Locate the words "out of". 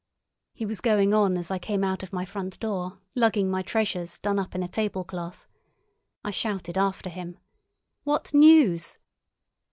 1.83-2.11